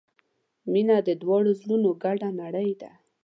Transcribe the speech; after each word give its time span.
•مینه 0.71 0.97
د 1.07 1.09
دواړو 1.21 1.49
زړونو 1.61 1.89
ګډه 2.03 2.29
نړۍ 2.41 2.69
ده. 2.81 2.91